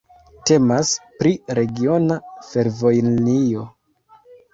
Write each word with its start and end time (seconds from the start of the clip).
Temas 0.49 0.93
pri 1.19 1.33
regiona 1.59 2.17
fervojlinio. 2.47 3.67